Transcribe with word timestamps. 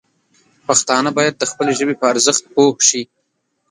پښتانه 0.67 1.09
باید 1.17 1.33
د 1.37 1.43
خپلې 1.51 1.73
ژبې 1.79 1.95
په 1.97 2.05
ارزښت 2.13 2.43
پوه 2.53 2.75
شي. 2.89 3.01